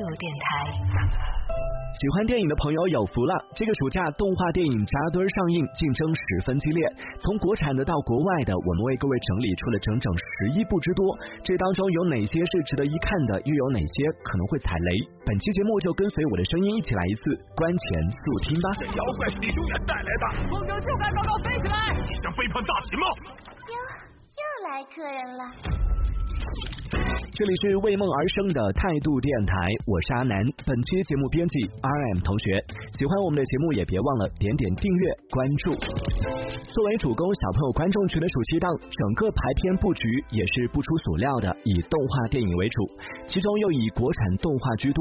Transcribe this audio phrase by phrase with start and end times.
[0.00, 0.48] 度电台。
[2.00, 3.34] 喜欢电影的朋友有福了！
[3.52, 6.80] 这个暑假动画电影扎堆上映，竞争十分激烈。
[7.18, 11.04] 从国产的到国外的，我们为各位整理出了整整十一部之多。
[11.44, 13.42] 这当中有哪些是值得一看的？
[13.42, 14.90] 又有哪些可能会踩雷？
[15.26, 18.70] 本期节目就跟随我的声音一起来一次观前速听吧。
[18.96, 21.92] 妖怪是李修远带来的，风筝就该高高飞起来！
[22.08, 23.04] 你想背叛大秦吗？
[23.68, 23.76] 哟，
[24.40, 25.99] 又来客人了。
[27.32, 29.54] 这里是为梦而生的态度电台，
[29.86, 30.36] 我是阿南。
[30.66, 32.60] 本期节目编辑 R M 同学，
[32.98, 35.72] 喜欢我们的节目也别忘了点点订阅关注。
[36.70, 42.84] 作为主攻小朋友观众群的暑期档，整个排片布局也是不出所料的，以动画电影为主，
[43.26, 45.00] 其中又以国产动画居多。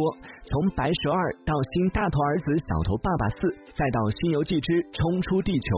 [0.49, 3.35] 从《白蛇二》到《新大头儿子小头爸爸四》，
[3.75, 5.69] 再到《新游记之冲出地球》，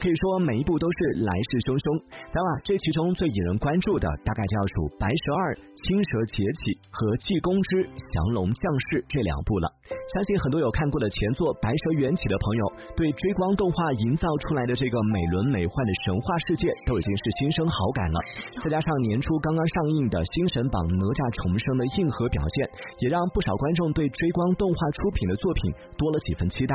[0.00, 1.86] 可以说每一部都是来势汹汹。
[2.32, 4.72] 当然，这其中最引人关注的，大概就要数
[5.04, 5.52] 《白蛇二》。
[5.84, 9.68] 青蛇劫起和济公之降龙降世这两部了，
[10.16, 12.64] 相信很多有看过的前作《白蛇缘起》的朋友，
[12.96, 18.16] 对追光动画营造出来的这个美轮美奂的神话世界都已经是心生好感了。
[18.64, 22.64] 再加上年初刚刚上映的《新神榜哪吒重生》的硬核表现，
[23.04, 25.68] 也让不少观众对追光动画出品的作品
[26.00, 26.72] 多了几分期待。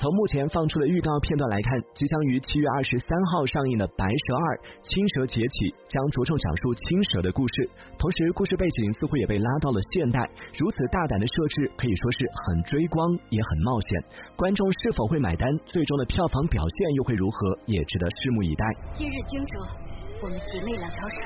[0.00, 4.44] 从目前放出的预告片段来看，即将于七月二十三号上映的《白蛇二：
[4.80, 7.65] 青蛇劫起》将着重讲述青蛇的故事，
[7.98, 8.46] 同时故。
[8.46, 10.20] 事背景似乎也被拉到了现代，
[10.54, 14.00] 如此大胆的设置可以说是很追光，也很冒险。
[14.36, 15.50] 观众是否会买单？
[15.66, 17.58] 最终的票房表现又会如何？
[17.66, 18.64] 也值得拭目以待。
[18.94, 19.58] 今日惊蛰，
[20.22, 21.18] 我们集那两条蛇，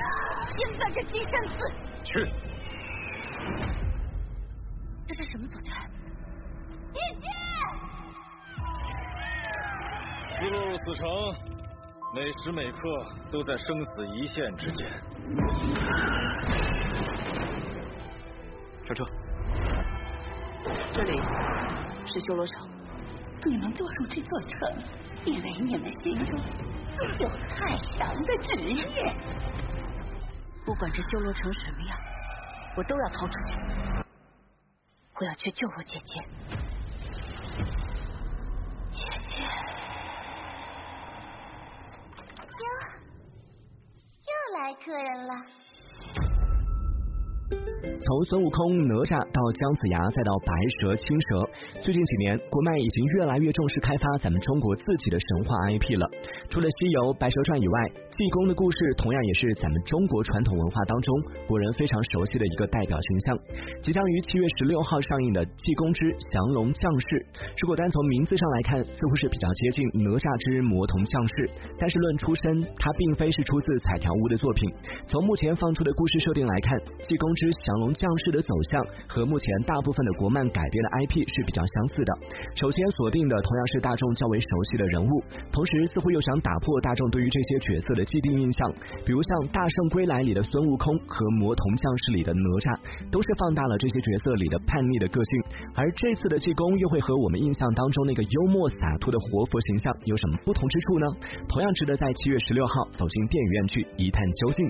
[0.57, 1.53] 应在这金山寺。
[2.01, 2.25] 去。
[5.05, 5.69] 这是什么所在？
[6.91, 7.29] 姐姐。
[10.41, 11.05] 一路死城。
[12.13, 12.79] 每时每刻
[13.31, 14.85] 都在生死一线之间。
[18.83, 19.05] 上车。
[20.91, 21.17] 这里
[22.05, 22.69] 是修罗城。
[23.45, 24.77] 你们落入这座城，
[25.23, 26.37] 因为你们心中
[27.17, 28.85] 有太强的职业。
[30.65, 31.97] 不管这修罗城什么样，
[32.75, 33.55] 我都要逃出去。
[35.15, 36.21] 我要去救我姐姐。
[44.61, 45.33] 来客人了。
[48.01, 50.49] 从孙悟空、哪吒到姜子牙，再到白
[50.81, 51.45] 蛇、青蛇，
[51.85, 56.09] 最近几年，国漫已经越来越重视开发咱们中国自己的神话 IP 了。
[56.49, 57.77] 除了西游、白蛇传以外，
[58.17, 61.09] 济公的故事同样也是咱们中国传统文化当中
[61.45, 63.37] 国人非常熟悉的一个代表形象。
[63.81, 67.05] 即将于七月十六号上映的《济公之降龙降世》，
[67.61, 74.69] 如果单从名字上来看，似乎是比较接近哪吒之魔童降世，但是论出身，它并非是出自彩条屋的作品。
[75.05, 77.31] 从目前放出的故事设定来看，济公。
[77.31, 82.13] 之降龙降世的走向和目前大部分的国漫改编的 IP 是比较相似的。
[82.55, 88.71] 首先锁定的同样是大众较为熟悉的人物，同时似乎又想打破大众对于这些角色的既定印象。
[89.05, 92.77] 比如像《大圣归来》里的孙悟空和《魔童降世》里的哪吒，
[93.11, 95.43] 都是放大了这些角色里的叛逆的个性。
[95.75, 101.05] 而这次的济公又会和我们印象当中那个幽默洒脱的活佛形象有什么不同之处呢？
[101.47, 104.69] 同样值得在七月十六号走进电影院去一探究竟。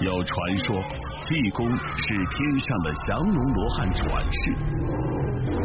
[0.00, 0.76] 有传说，
[1.22, 4.52] 济公是天上的降龙罗汉转世。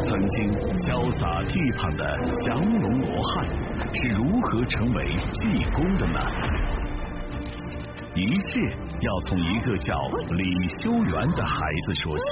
[0.08, 3.44] 曾经潇洒倜傥的降龙罗汉
[3.92, 6.18] 是如何成为济公的呢？
[8.14, 8.60] 一切
[9.02, 9.94] 要从一个叫
[10.30, 12.24] 李修缘的孩子说起。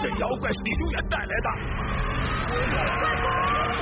[0.00, 1.50] 这妖怪是李修缘带来的。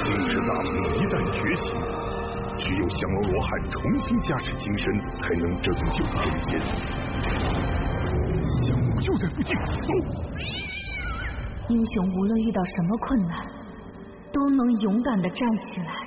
[0.05, 2.12] 金翅大圣一旦觉醒。
[2.59, 6.59] 只有降龙罗汉重新加持金身，才能拯救人间。
[8.63, 9.89] 降龙就在附近，走！
[11.69, 13.47] 英雄无论遇到什么困难，
[14.33, 16.02] 都能勇敢的站起来。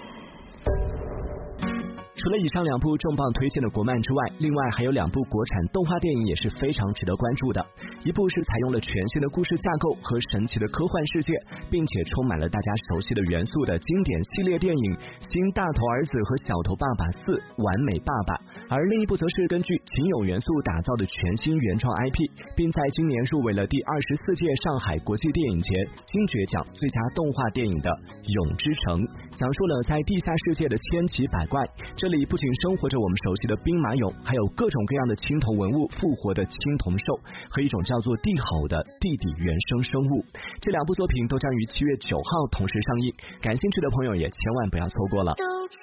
[2.26, 7.64] 除了以上两部重磅推荐的国漫之外，另外还有两部国产动画电影也是非常值得关注的。
[8.02, 11.38] 一部是采用了全新的故事架构和神奇的科幻世界，
[11.70, 18.34] 并且充满了大家熟悉的元素的经典系列电影《新大头儿子和小头爸爸四：完美爸爸》，
[18.74, 22.18] 而另一部则是根据情有元素打造的全新原创 IP，
[22.58, 25.70] 并在今年入围了第二十四届上海国际电影节
[26.10, 27.90] 金爵奖最佳动画电影的
[28.26, 28.98] 《勇之城》，
[29.38, 31.62] 讲述了在地下世界的千奇百怪
[31.96, 32.15] 这里。
[32.16, 37.20] 里不仅生活着我们熟悉的兵马俑，还有各种各样的青铜文物复活的青铜兽
[37.50, 40.24] 和一种叫做地吼的地底原生生物。
[40.62, 45.36] 这两部作品都将于七月九号同时上映，感兴趣的朋友也千万不要错过了。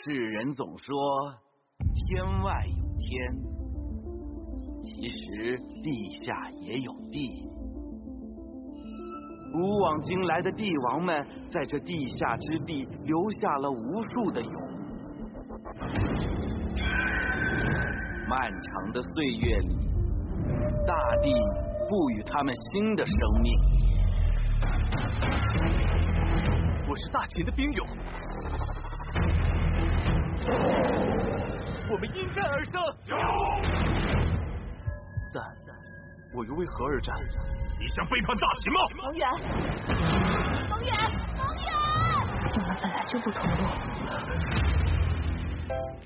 [0.04, 0.94] 世人总说
[1.94, 3.34] 天外有天，
[4.82, 7.28] 其实地下也有地。
[9.52, 14.71] 古往今来的帝王们，在这地下之地留下了无数的俑。
[18.32, 19.76] 漫长的岁月里，
[20.86, 21.30] 大地
[21.86, 23.52] 赋予他们新的生命。
[26.88, 27.86] 我是大秦的兵勇，
[31.90, 32.72] 我们因战而生。
[35.34, 35.44] 但，
[36.34, 37.14] 我又为何而战？
[37.78, 38.80] 你想背叛大秦吗？
[39.02, 39.28] 蒙远，
[40.70, 40.94] 蒙远，
[41.36, 41.70] 蒙远！
[42.54, 44.61] 我们本来就不同路。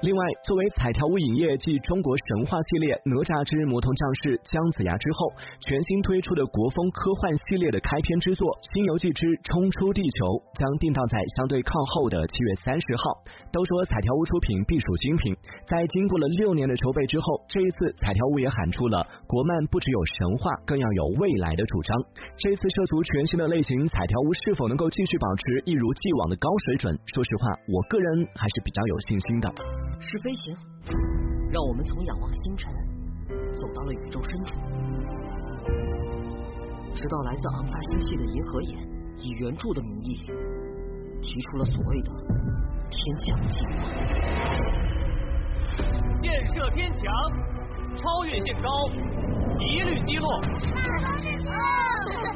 [0.07, 13.03] 另外，作为彩条屋影业继中国神话系列《哪吒之魔童降世》姜子牙之后，全新推出的国风科幻系列的开篇之作《新游记之冲出地球》将定档在相对靠后的七月三十号。
[13.51, 15.35] 都说彩条屋出品必属精品，
[15.67, 21.91] 在经过了六年的筹备之后，这一次彩条屋也喊出了国漫不只有神话，更要有未来的主张。
[22.39, 26.95] 这次涉足全新的类型，彩条屋是否能够继续保持一如既往的高水准？
[27.11, 29.51] 说实话，我个人还是比较有信心的。
[29.99, 30.57] 是飞行，
[31.51, 32.73] 让我们从仰望星辰
[33.55, 34.57] 走到了宇宙深处，
[36.95, 38.79] 直到来自昂发星系的银河眼
[39.19, 40.19] 以援助的名义
[41.21, 42.13] 提出了所谓的
[42.91, 43.73] 天墙计划，
[46.19, 47.03] 建设天墙，
[47.97, 48.89] 超越限高，
[49.59, 50.41] 一律击落。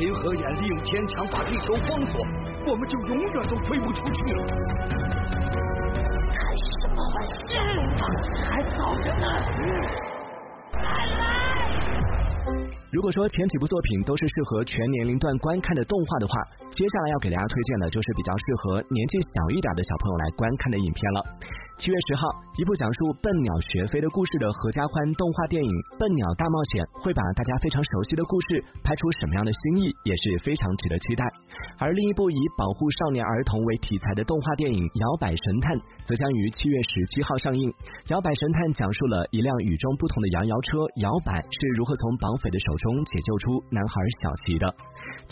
[0.00, 2.24] 银河眼利用天墙把地球封锁，
[2.66, 4.46] 我们就永远都飞不出去了。
[6.32, 7.60] 开什么玩笑？
[7.98, 9.26] 放弃还早着呢。
[12.90, 16.32] 如果说前几部作品都是适合全年龄段观看的动画的话，
[16.72, 21.20] 接下来要给大家推荐的就是比较适合年纪小一点的小朋友来观看的影片了。
[21.80, 22.28] 七月十号，
[22.58, 31.24] 一部讲述笨鸟学飞的故事的合家欢动画电影《笨鸟大冒险》会把大家非常熟悉的故事拍出什么样的新意，也是非常值得期待。
[31.80, 35.72] 而另一部以保护少年儿童为题材的动画电影《摇摆神探》
[36.04, 37.72] 则将于七月十七号上映。
[38.12, 44.68] 《摇摆神探》讲述了一辆与众不同的摇摇车摇摆是如何从绑匪的手中解救出男孩小齐的。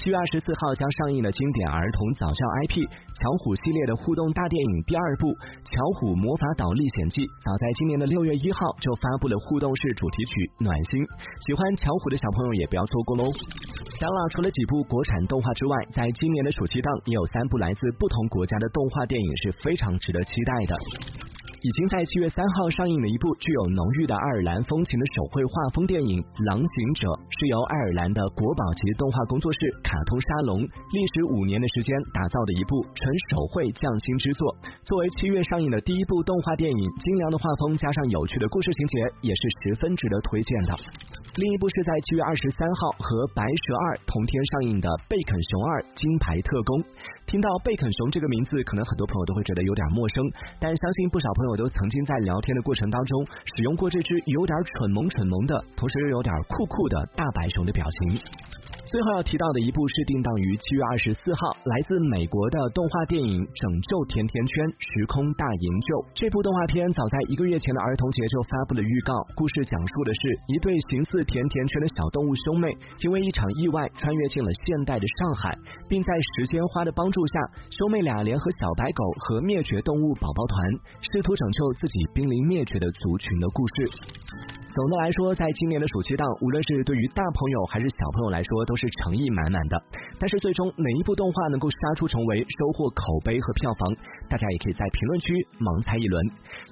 [0.01, 5.29] 七月二十四号将上映的经典儿童早教 IP《巧虎》系列的互动大电影第二部
[5.69, 10.33] 《巧虎魔法岛历险记》，早在今年的六月一号就发布了互动式主题曲
[10.63, 11.03] 《暖心》，
[11.43, 13.27] 喜欢巧虎的小朋友也不要错过喽。
[13.99, 20.73] 当然，除了几部国产动画之外，在今年的暑期档也有三部来自不同国家的动画电影是非常值得期待的。
[21.61, 33.03] 已经在七月三号上映的一部具有浓郁的爱尔兰风情的手绘画风电影《狼行者》，是由爱尔兰的国宝级动画工作室卡通沙龙历时五年的时间打造的一部纯
[33.35, 34.55] 手绘匠心之作。
[34.87, 38.95] 作为七月上映的第一部动画电影，精良的画风加上有趣的故事情节，
[39.27, 40.79] 也是十分值得推荐的。
[41.37, 46.81] 另一部是在七月二十三号和《白蛇二》同天上映的《贝肯熊二金牌特工》。
[47.27, 50.25] 听到贝肯熊这个名字，可能很多朋友都会觉得有点陌生，
[50.59, 53.13] 但相信不少朋友都曾经在聊天的过程当中
[53.55, 58.19] 使用过这只有点蠢萌蠢萌的，同时又有点酷酷的大白熊的表情。
[58.89, 65.89] 最后要提到的一部是定档于七月二十四号，来自美国的动画电影《拯救甜甜圈：时空大营救》。
[66.17, 72.73] 这部动画片早在一个月前的儿童节就发布了预告，故事讲述的是一对形似甜甜圈的小动物兄妹，
[73.05, 75.53] 因为一场意外穿越进了现代的上海，
[75.85, 76.09] 并在
[76.41, 77.37] 时间花的帮助下，
[77.69, 80.57] 兄妹俩联合小白狗和灭绝动物宝宝团，
[81.13, 83.93] 试图拯救自己濒临灭绝的族群的故事。
[84.73, 89.75] 总的来说，在今年的暑期档，无论是对于大朋友还是小朋友来说，都是诚意满满的。
[90.19, 93.93] 但是最终哪一部动画能够杀出重围，收获口碑和票房，
[94.31, 96.15] 大家也可以在评论区盲猜一轮。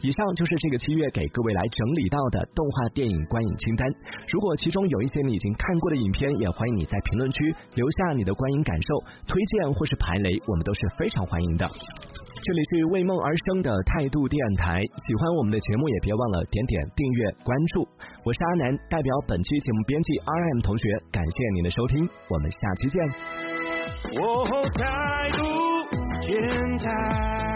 [0.03, 3.83] 以上就是这个七月给各位来整理到的动画电影观影清单。
[4.31, 8.89] 如果其中有一些你已经看过的影片，也欢迎你在评论区留下你的观影感受、
[9.27, 11.67] 推荐或是排雷，我们都是非常欢迎的。
[12.47, 17.83] 这里是为梦而生的态度电台，喜欢我们的节目也别忘了点点订阅关注。
[18.25, 23.09] 我是阿南，代表本期节目编辑 R M 同学，感谢您的收听，我们下期见。
[24.79, 25.43] 态度
[26.23, 27.56] 天台。